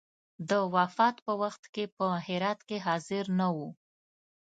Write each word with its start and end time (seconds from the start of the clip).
د 0.49 0.51
وفات 0.75 1.15
په 1.25 1.33
وخت 1.41 1.63
کې 1.73 1.83
په 1.97 2.05
هرات 2.27 2.59
کې 2.67 2.77
حاضر 2.85 3.25
نه 3.39 3.47
وو. 3.55 3.69